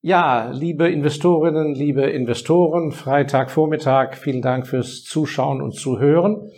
[0.00, 6.52] Ja, liebe Investorinnen, liebe Investoren, Freitagvormittag, vielen Dank fürs Zuschauen und Zuhören.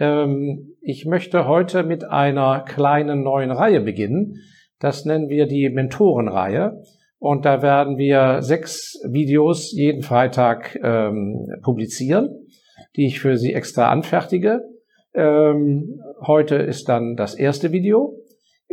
[0.00, 4.38] Ähm, ich möchte heute mit einer kleinen neuen Reihe beginnen.
[4.80, 6.82] Das nennen wir die Mentorenreihe.
[7.20, 12.48] Und da werden wir sechs Videos jeden Freitag ähm, publizieren,
[12.96, 14.60] die ich für Sie extra anfertige.
[15.14, 18.16] Ähm, heute ist dann das erste Video.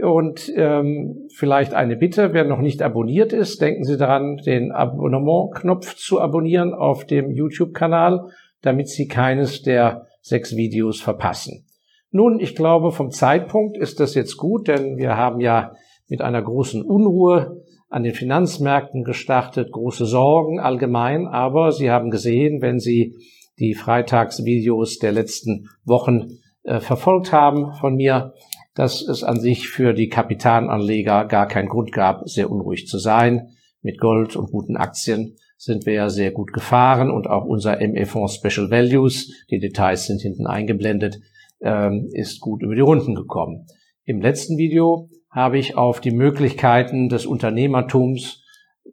[0.01, 5.95] Und ähm, vielleicht eine Bitte, wer noch nicht abonniert ist, denken Sie daran, den Abonnement-Knopf
[5.95, 8.29] zu abonnieren auf dem YouTube-Kanal,
[8.61, 11.65] damit Sie keines der sechs Videos verpassen.
[12.11, 15.73] Nun, ich glaube, vom Zeitpunkt ist das jetzt gut, denn wir haben ja
[16.07, 22.61] mit einer großen Unruhe an den Finanzmärkten gestartet, große Sorgen allgemein, aber Sie haben gesehen,
[22.61, 23.15] wenn Sie
[23.59, 28.33] die Freitagsvideos der letzten Wochen äh, verfolgt haben von mir,
[28.79, 33.49] dass es an sich für die Kapitalanleger gar keinen Grund gab, sehr unruhig zu sein.
[33.81, 38.35] Mit Gold und guten Aktien sind wir ja sehr gut gefahren und auch unser ME-Fonds
[38.35, 41.19] Special Values, die Details sind hinten eingeblendet,
[41.59, 43.65] ähm, ist gut über die Runden gekommen.
[44.05, 48.45] Im letzten Video habe ich auf die Möglichkeiten des Unternehmertums,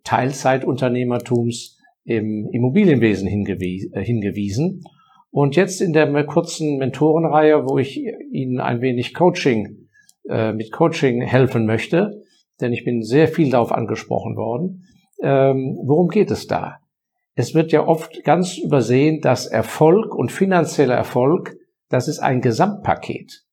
[0.03, 4.83] Teilzeitunternehmertums im Immobilienwesen äh, hingewiesen
[5.37, 9.91] und jetzt in der kurzen Mentorenreihe, wo ich Ihnen ein wenig Coaching,
[10.27, 12.23] äh, mit Coaching helfen möchte,
[12.59, 14.87] denn ich bin sehr viel darauf angesprochen worden.
[15.21, 16.79] Ähm, worum geht es da?
[17.35, 21.59] Es wird ja oft ganz übersehen, dass Erfolg und finanzieller Erfolg,
[21.91, 23.45] das ist ein Gesamtpaket.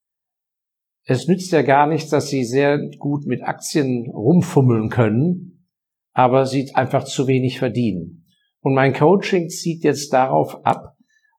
[1.04, 5.68] Es nützt ja gar nichts, dass Sie sehr gut mit Aktien rumfummeln können,
[6.14, 8.26] aber Sie einfach zu wenig verdienen.
[8.62, 10.94] Und mein Coaching zieht jetzt darauf ab,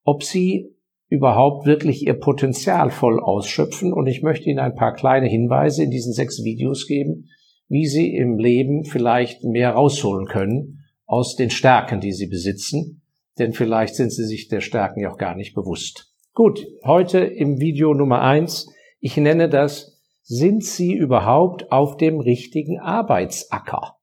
[0.04, 0.74] ob sie
[1.08, 3.92] überhaupt wirklich ihr Potenzial voll ausschöpfen.
[3.92, 7.28] Und ich möchte Ihnen ein paar kleine Hinweise in diesen sechs Videos geben,
[7.68, 13.02] wie Sie im Leben vielleicht mehr rausholen können aus den Stärken, die Sie besitzen.
[13.38, 16.12] Denn vielleicht sind Sie sich der Stärken ja auch gar nicht bewusst.
[16.34, 18.68] Gut, heute im Video Nummer eins.
[19.00, 23.93] Ich nenne das, sind Sie überhaupt auf dem richtigen Arbeitsacker?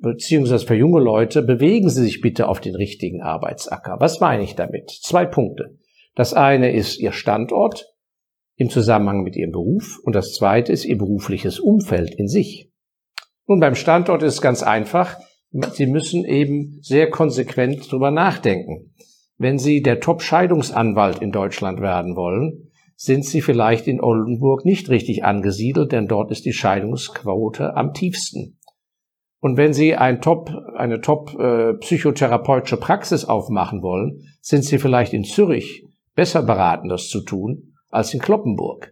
[0.00, 3.96] Beziehungsweise für junge Leute, bewegen Sie sich bitte auf den richtigen Arbeitsacker.
[3.98, 4.90] Was meine ich damit?
[4.90, 5.78] Zwei Punkte.
[6.14, 7.92] Das eine ist Ihr Standort
[8.56, 12.70] im Zusammenhang mit Ihrem Beruf und das zweite ist Ihr berufliches Umfeld in sich.
[13.46, 15.16] Nun, beim Standort ist es ganz einfach.
[15.72, 18.94] Sie müssen eben sehr konsequent drüber nachdenken.
[19.38, 25.24] Wenn Sie der Top-Scheidungsanwalt in Deutschland werden wollen, sind Sie vielleicht in Oldenburg nicht richtig
[25.24, 28.58] angesiedelt, denn dort ist die Scheidungsquote am tiefsten.
[29.46, 35.22] Und wenn Sie ein Top, eine top äh, Praxis aufmachen wollen, sind Sie vielleicht in
[35.22, 35.86] Zürich
[36.16, 38.90] besser beraten, das zu tun, als in Kloppenburg.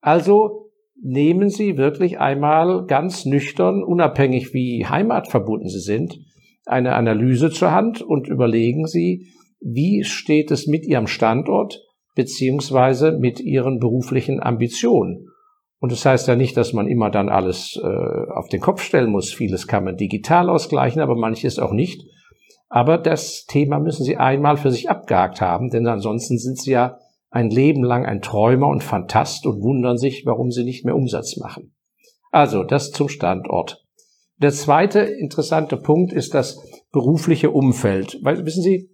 [0.00, 6.18] Also nehmen Sie wirklich einmal ganz nüchtern, unabhängig wie heimatverbunden Sie sind,
[6.64, 9.26] eine Analyse zur Hand und überlegen Sie,
[9.60, 11.82] wie steht es mit Ihrem Standort
[12.14, 15.26] beziehungsweise mit Ihren beruflichen Ambitionen
[15.82, 19.10] und das heißt ja nicht, dass man immer dann alles äh, auf den Kopf stellen
[19.10, 19.32] muss.
[19.32, 22.04] Vieles kann man digital ausgleichen, aber manches auch nicht.
[22.68, 26.98] Aber das Thema müssen Sie einmal für sich abgehakt haben, denn ansonsten sind Sie ja
[27.30, 31.36] ein Leben lang ein Träumer und Fantast und wundern sich, warum Sie nicht mehr Umsatz
[31.36, 31.74] machen.
[32.30, 33.84] Also, das zum Standort.
[34.36, 38.20] Der zweite interessante Punkt ist das berufliche Umfeld.
[38.22, 38.88] Weil, wissen Sie,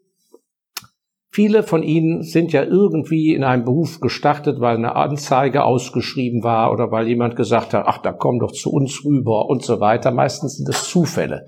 [1.39, 6.73] Viele von Ihnen sind ja irgendwie in einem Beruf gestartet, weil eine Anzeige ausgeschrieben war
[6.73, 10.11] oder weil jemand gesagt hat, ach, da komm doch zu uns rüber und so weiter.
[10.11, 11.47] Meistens sind das Zufälle.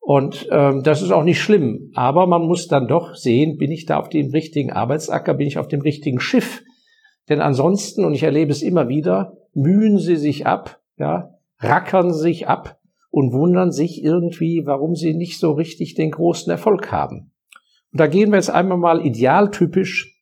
[0.00, 1.92] Und ähm, das ist auch nicht schlimm.
[1.94, 5.56] Aber man muss dann doch sehen, bin ich da auf dem richtigen Arbeitsacker, bin ich
[5.56, 6.62] auf dem richtigen Schiff.
[7.30, 12.48] Denn ansonsten, und ich erlebe es immer wieder, mühen sie sich ab, ja, rackern sich
[12.48, 12.78] ab
[13.08, 17.32] und wundern sich irgendwie, warum sie nicht so richtig den großen Erfolg haben.
[17.96, 20.20] Und da gehen wir jetzt einmal mal idealtypisch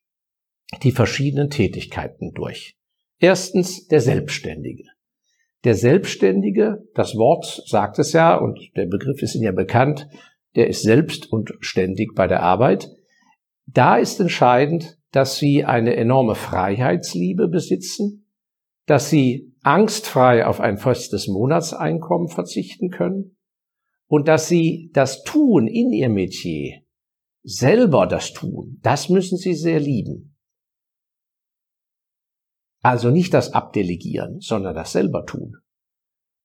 [0.83, 2.77] die verschiedenen Tätigkeiten durch.
[3.19, 4.85] Erstens der Selbstständige.
[5.65, 10.07] Der Selbstständige, das Wort sagt es ja und der Begriff ist Ihnen ja bekannt,
[10.55, 12.87] der ist selbst und ständig bei der Arbeit.
[13.65, 18.31] Da ist entscheidend, dass Sie eine enorme Freiheitsliebe besitzen,
[18.85, 23.35] dass Sie angstfrei auf ein festes Monatseinkommen verzichten können
[24.07, 26.84] und dass Sie das Tun in Ihr Metier
[27.45, 30.35] selber das tun, das müssen sie sehr lieben.
[32.81, 35.57] Also nicht das Abdelegieren, sondern das selber tun.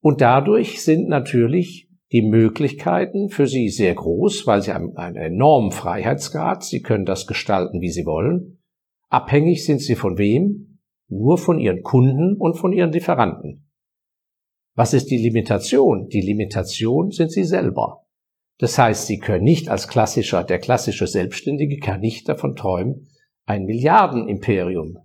[0.03, 5.71] Und dadurch sind natürlich die Möglichkeiten für Sie sehr groß, weil Sie haben einen enormen
[5.71, 6.65] Freiheitsgrad.
[6.65, 8.63] Sie können das gestalten, wie Sie wollen.
[9.09, 10.79] Abhängig sind Sie von wem?
[11.09, 13.71] Nur von Ihren Kunden und von Ihren Lieferanten.
[14.75, 16.09] Was ist die Limitation?
[16.09, 18.07] Die Limitation sind Sie selber.
[18.61, 23.09] Das heißt, Sie können nicht als klassischer, der klassische Selbstständige kann nicht davon träumen,
[23.47, 24.99] ein Milliardenimperium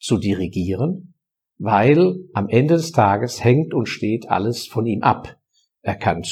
[0.00, 1.14] zu dirigieren,
[1.58, 5.36] weil am Ende des Tages hängt und steht alles von ihm ab.
[5.82, 6.22] Er kann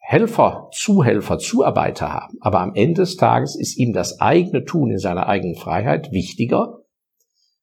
[0.00, 4.98] Helfer, Zuhelfer, Zuarbeiter haben, aber am Ende des Tages ist ihm das eigene Tun in
[4.98, 6.80] seiner eigenen Freiheit wichtiger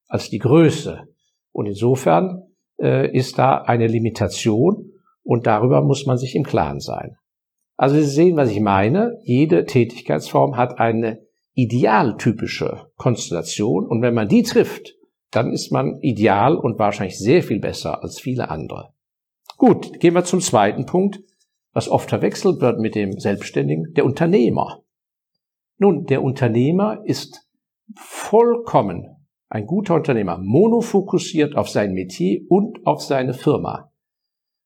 [0.07, 1.03] als die Größe.
[1.51, 2.43] Und insofern
[2.79, 4.93] äh, ist da eine Limitation
[5.23, 7.17] und darüber muss man sich im Klaren sein.
[7.77, 9.19] Also Sie sehen, was ich meine.
[9.23, 14.95] Jede Tätigkeitsform hat eine idealtypische Konstellation und wenn man die trifft,
[15.31, 18.93] dann ist man ideal und wahrscheinlich sehr viel besser als viele andere.
[19.57, 21.21] Gut, gehen wir zum zweiten Punkt,
[21.73, 24.83] was oft verwechselt wird mit dem Selbstständigen, der Unternehmer.
[25.77, 27.49] Nun, der Unternehmer ist
[27.95, 29.15] vollkommen
[29.49, 33.91] ein guter Unternehmer, monofokussiert auf sein Metier und auf seine Firma.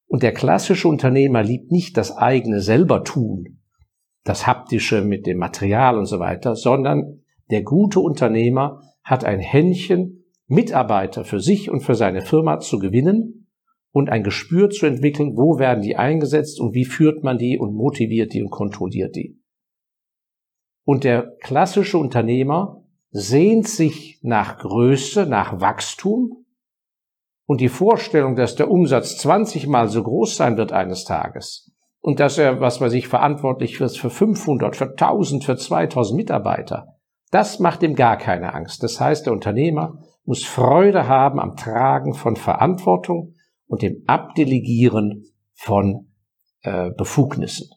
[0.10, 3.60] Und der klassische Unternehmer liebt nicht das eigene selber tun,
[4.24, 7.22] das haptische mit dem Material und so weiter, sondern
[7.52, 13.52] der gute Unternehmer hat ein Händchen, Mitarbeiter für sich und für seine Firma zu gewinnen
[13.92, 17.76] und ein Gespür zu entwickeln, wo werden die eingesetzt und wie führt man die und
[17.76, 19.40] motiviert die und kontrolliert die.
[20.86, 26.46] Und der klassische Unternehmer sehnt sich nach Größe, nach Wachstum
[27.50, 32.20] und die Vorstellung, dass der Umsatz 20 mal so groß sein wird eines Tages und
[32.20, 37.00] dass er, was weiß ich, verantwortlich wird für 500, für 1000, für 2000 Mitarbeiter,
[37.32, 38.84] das macht ihm gar keine Angst.
[38.84, 43.34] Das heißt, der Unternehmer muss Freude haben am Tragen von Verantwortung
[43.66, 45.24] und dem Abdelegieren
[45.56, 46.12] von
[46.62, 47.68] äh, Befugnissen.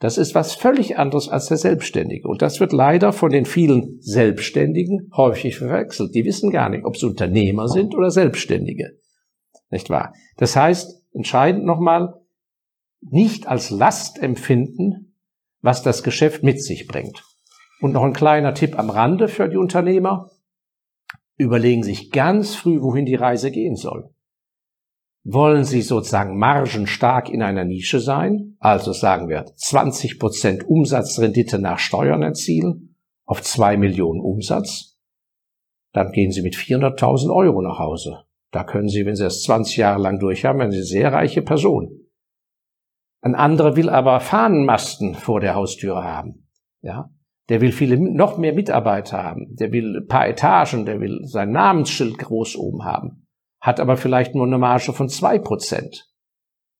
[0.00, 2.26] Das ist was völlig anderes als der Selbstständige.
[2.26, 6.12] Und das wird leider von den vielen Selbstständigen häufig verwechselt.
[6.12, 9.00] Die wissen gar nicht, ob sie Unternehmer sind oder Selbstständige.
[9.72, 10.14] Nicht wahr?
[10.36, 12.20] Das heißt, entscheidend nochmal,
[13.00, 15.16] nicht als Last empfinden,
[15.62, 17.24] was das Geschäft mit sich bringt.
[17.80, 20.30] Und noch ein kleiner Tipp am Rande für die Unternehmer.
[21.36, 24.14] Überlegen sich ganz früh, wohin die Reise gehen soll.
[25.24, 31.78] Wollen Sie sozusagen margenstark in einer Nische sein, also sagen wir 20 Prozent Umsatzrendite nach
[31.78, 34.98] Steuern erzielen auf zwei Millionen Umsatz,
[35.92, 38.24] dann gehen Sie mit 400.000 Euro nach Hause.
[38.52, 41.42] Da können Sie, wenn Sie das 20 Jahre lang durchhaben, werden Sie eine sehr reiche
[41.42, 41.90] Person.
[43.20, 46.48] Ein anderer will aber Fahnenmasten vor der Haustüre haben.
[46.80, 47.10] Ja,
[47.48, 49.56] der will viele, noch mehr Mitarbeiter haben.
[49.56, 53.22] Der will ein paar Etagen, der will sein Namensschild groß oben haben
[53.62, 56.10] hat aber vielleicht nur eine Marge von zwei Prozent.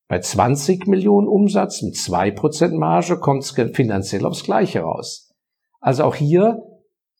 [0.08, 5.32] Bei 20 Millionen Umsatz mit zwei Prozent Marge kommt es finanziell aufs Gleiche raus.
[5.80, 6.60] Also auch hier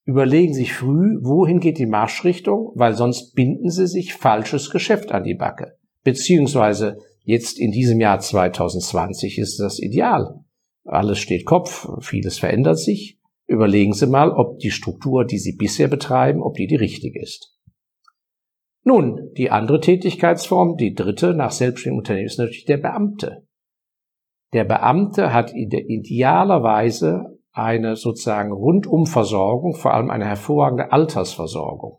[0.05, 5.25] überlegen sich früh, wohin geht die Marschrichtung, weil sonst binden sie sich falsches Geschäft an
[5.25, 5.79] die Backe.
[6.03, 10.41] Beziehungsweise jetzt in diesem Jahr 2020 ist das ideal.
[10.85, 13.21] Alles steht Kopf, vieles verändert sich.
[13.47, 17.59] Überlegen Sie mal, ob die Struktur, die Sie bisher betreiben, ob die die richtige ist.
[18.85, 23.47] Nun, die andere Tätigkeitsform, die dritte nach selbstständigem Unternehmen, ist natürlich der Beamte.
[24.53, 31.99] Der Beamte hat idealerweise eine sozusagen Rundumversorgung, vor allem eine hervorragende Altersversorgung.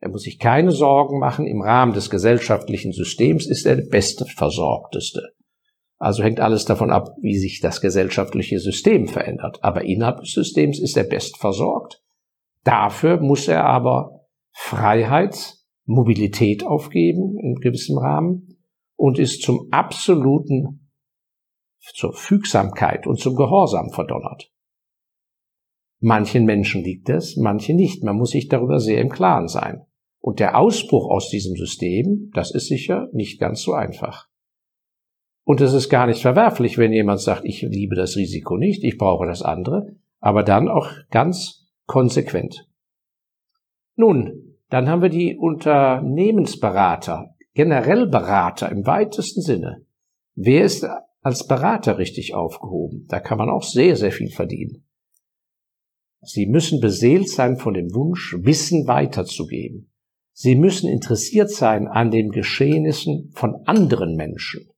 [0.00, 4.26] Er muss sich keine Sorgen machen, im Rahmen des gesellschaftlichen Systems ist er der beste
[4.26, 5.32] Versorgteste.
[5.98, 9.60] Also hängt alles davon ab, wie sich das gesellschaftliche System verändert.
[9.62, 12.02] Aber innerhalb des Systems ist er best versorgt.
[12.64, 18.58] Dafür muss er aber Freiheit, Mobilität aufgeben in gewissem Rahmen
[18.96, 20.90] und ist zum absoluten,
[21.94, 24.51] zur Fügsamkeit und zum Gehorsam verdonnert.
[26.04, 28.02] Manchen Menschen liegt es, manche nicht.
[28.02, 29.86] Man muss sich darüber sehr im Klaren sein.
[30.18, 34.26] Und der Ausbruch aus diesem System, das ist sicher nicht ganz so einfach.
[35.44, 38.98] Und es ist gar nicht verwerflich, wenn jemand sagt, ich liebe das Risiko nicht, ich
[38.98, 42.68] brauche das andere, aber dann auch ganz konsequent.
[43.94, 49.86] Nun, dann haben wir die Unternehmensberater, generell Berater im weitesten Sinne.
[50.34, 50.84] Wer ist
[51.20, 53.06] als Berater richtig aufgehoben?
[53.08, 54.84] Da kann man auch sehr, sehr viel verdienen.
[56.22, 59.92] Sie müssen beseelt sein von dem Wunsch, Wissen weiterzugeben.
[60.32, 64.70] Sie müssen interessiert sein an den Geschehnissen von anderen Menschen.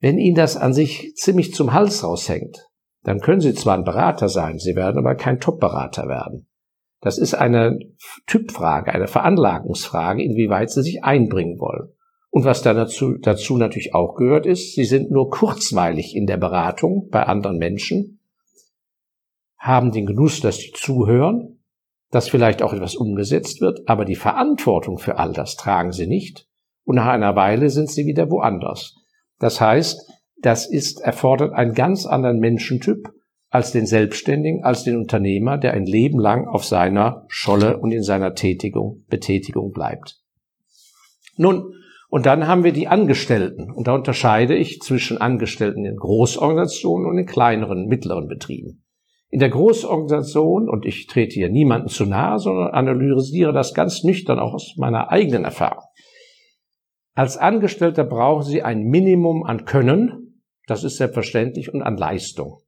[0.00, 2.68] Wenn Ihnen das an sich ziemlich zum Hals raushängt,
[3.04, 6.46] dann können Sie zwar ein Berater sein, Sie werden aber kein Top-Berater werden.
[7.04, 7.78] Das ist eine
[8.26, 11.90] Typfrage, eine Veranlagungsfrage, inwieweit sie sich einbringen wollen.
[12.30, 17.08] Und was dazu, dazu natürlich auch gehört ist, sie sind nur kurzweilig in der Beratung
[17.10, 18.20] bei anderen Menschen,
[19.64, 21.64] haben den Genuss, dass sie zuhören,
[22.10, 26.46] dass vielleicht auch etwas umgesetzt wird, aber die Verantwortung für all das tragen sie nicht
[26.84, 28.94] und nach einer Weile sind sie wieder woanders.
[29.38, 30.06] Das heißt,
[30.36, 33.08] das ist, erfordert einen ganz anderen Menschentyp
[33.48, 38.02] als den Selbstständigen, als den Unternehmer, der ein Leben lang auf seiner Scholle und in
[38.02, 40.20] seiner Tätigung, Betätigung bleibt.
[41.38, 41.72] Nun,
[42.10, 43.72] und dann haben wir die Angestellten.
[43.72, 48.83] Und da unterscheide ich zwischen Angestellten in Großorganisationen und in kleineren, mittleren Betrieben.
[49.34, 54.38] In der Großorganisation, und ich trete hier niemanden zu nahe, sondern analysiere das ganz nüchtern
[54.38, 55.82] auch aus meiner eigenen Erfahrung.
[57.16, 62.60] Als Angestellter brauchen Sie ein Minimum an Können, das ist selbstverständlich, und an Leistung.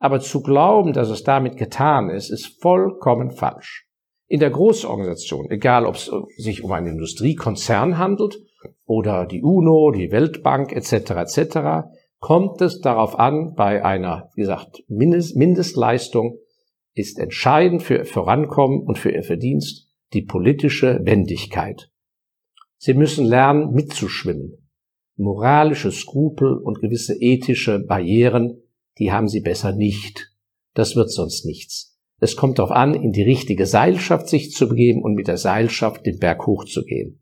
[0.00, 3.86] Aber zu glauben, dass es damit getan ist, ist vollkommen falsch.
[4.26, 8.38] In der Großorganisation, egal ob es sich um einen Industriekonzern handelt
[8.86, 11.10] oder die UNO, die Weltbank etc.
[11.10, 11.92] etc.,
[12.22, 16.38] kommt es darauf an, bei einer, wie gesagt, Mindest, Mindestleistung
[16.94, 21.90] ist entscheidend für ihr Vorankommen und für ihr Verdienst die politische Wendigkeit.
[22.78, 24.70] Sie müssen lernen, mitzuschwimmen.
[25.16, 28.62] Moralische Skrupel und gewisse ethische Barrieren,
[28.98, 30.32] die haben sie besser nicht.
[30.74, 31.98] Das wird sonst nichts.
[32.20, 36.06] Es kommt darauf an, in die richtige Seilschaft sich zu begeben und mit der Seilschaft
[36.06, 37.21] den Berg hochzugehen.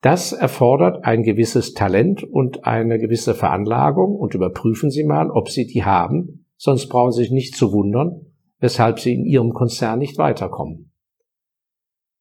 [0.00, 5.66] Das erfordert ein gewisses Talent und eine gewisse Veranlagung und überprüfen Sie mal, ob Sie
[5.66, 8.26] die haben, sonst brauchen Sie sich nicht zu wundern,
[8.58, 10.92] weshalb Sie in Ihrem Konzern nicht weiterkommen.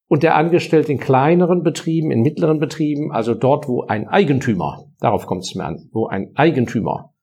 [0.08, 5.26] Und der Angestellte in kleineren Betrieben, in mittleren Betrieben, also dort, wo ein Eigentümer, darauf
[5.26, 7.14] kommt es mir an, wo ein Eigentümer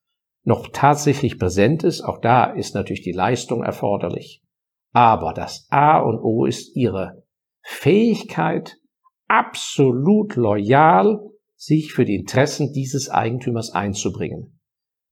[0.43, 4.43] noch tatsächlich präsent ist, auch da ist natürlich die Leistung erforderlich.
[4.91, 7.23] Aber das A und O ist ihre
[7.61, 8.77] Fähigkeit,
[9.27, 11.19] absolut loyal
[11.55, 14.59] sich für die Interessen dieses Eigentümers einzubringen.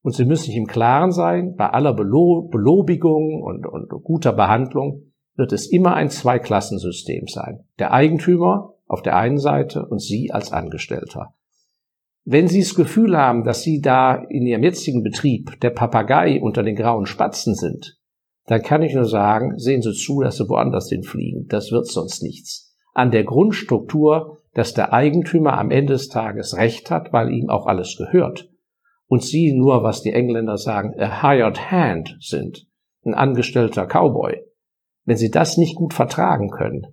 [0.03, 5.11] Und Sie müssen sich im Klaren sein, bei aller Belo Belobigung und, und guter Behandlung
[5.35, 7.65] wird es immer ein Zweiklassensystem sein.
[7.79, 11.33] Der Eigentümer auf der einen Seite und Sie als Angestellter.
[12.25, 16.63] Wenn Sie das Gefühl haben, dass Sie da in Ihrem jetzigen Betrieb der Papagei unter
[16.63, 17.97] den grauen Spatzen sind,
[18.45, 21.47] dann kann ich nur sagen, sehen Sie zu, dass Sie woanders hinfliegen.
[21.47, 22.70] Das wird sonst nichts.
[22.93, 27.67] An der Grundstruktur, dass der Eigentümer am Ende des Tages Recht hat, weil ihm auch
[27.67, 28.49] alles gehört.
[29.07, 32.67] Und Sie nur, was die Engländer sagen, a hired hand sind,
[33.05, 34.41] ein angestellter Cowboy.
[35.05, 36.87] Wenn Sie das nicht gut vertragen können,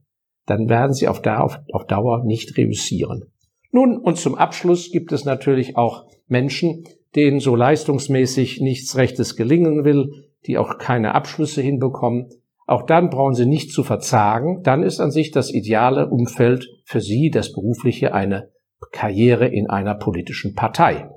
[0.47, 3.33] dann werden Sie auf, Dauer nicht reüssieren.
[3.71, 9.85] Nun, und zum Abschluss gibt es natürlich auch Menschen, denen so leistungsmäßig nichts Rechtes gelingen
[9.85, 12.31] will, die auch keine Abschlüsse hinbekommen.
[12.69, 14.63] Auch dann brauchen sie nicht zu verzagen.
[14.63, 18.51] Dann ist an sich das ideale Umfeld für sie, das berufliche, eine
[18.93, 21.09] Karriere in einer politischen Partei.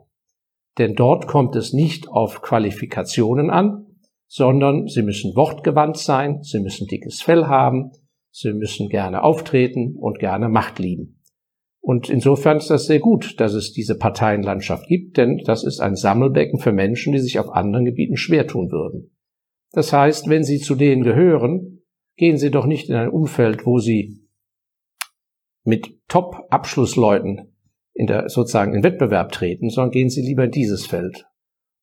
[0.77, 3.85] Denn dort kommt es nicht auf Qualifikationen an,
[4.27, 7.91] sondern sie müssen wortgewandt sein, sie müssen dickes Fell haben,
[8.31, 11.21] sie müssen gerne auftreten und gerne Macht lieben.
[11.81, 15.95] Und insofern ist das sehr gut, dass es diese Parteienlandschaft gibt, denn das ist ein
[15.95, 19.11] Sammelbecken für Menschen, die sich auf anderen Gebieten schwer tun würden.
[19.71, 21.83] Das heißt, wenn Sie zu denen gehören,
[22.17, 24.27] gehen Sie doch nicht in ein Umfeld, wo Sie
[25.63, 27.55] mit Top-Abschlussleuten
[27.93, 31.25] in der, sozusagen in Wettbewerb treten, sondern gehen Sie lieber in dieses Feld.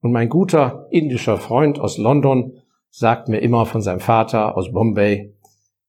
[0.00, 5.34] Und mein guter indischer Freund aus London sagt mir immer von seinem Vater aus Bombay,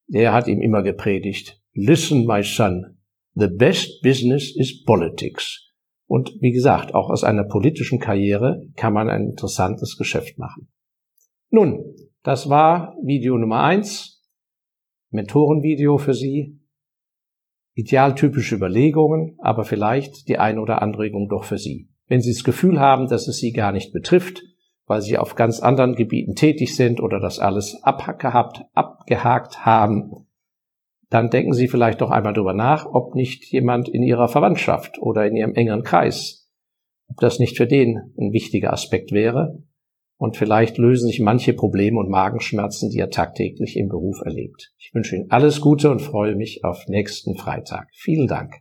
[0.07, 2.97] der hat ihm immer gepredigt, listen, my son,
[3.35, 5.71] The best business is politics.
[6.07, 10.67] Und wie gesagt, auch aus einer politischen Karriere kann man ein interessantes Geschäft machen.
[11.51, 14.23] Nun, das war Video Nummer eins,
[15.09, 16.59] Mentorenvideo für Sie.
[17.73, 21.89] Idealtypische Überlegungen, aber vielleicht die eine oder andere Regung doch für Sie.
[22.07, 24.43] Wenn Sie das Gefühl haben, dass es Sie gar nicht betrifft,
[24.85, 30.27] weil Sie auf ganz anderen Gebieten tätig sind oder das alles abgehakt, abgehakt haben,
[31.09, 35.25] dann denken Sie vielleicht doch einmal darüber nach, ob nicht jemand in Ihrer Verwandtschaft oder
[35.25, 36.51] in Ihrem engeren Kreis,
[37.07, 39.63] ob das nicht für den ein wichtiger Aspekt wäre.
[40.19, 44.73] Und vielleicht lösen sich manche Probleme und Magenschmerzen, die er tagtäglich im Beruf erlebt.
[44.77, 47.87] Ich wünsche Ihnen alles Gute und freue mich auf nächsten Freitag.
[47.93, 48.55] Vielen Dank.